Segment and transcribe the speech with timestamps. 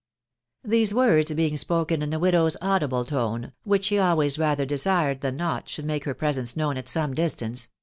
[0.63, 5.37] These words being spoken in the widow's audible toss, which she always rather desired than
[5.37, 7.67] not should make be presence known at some distance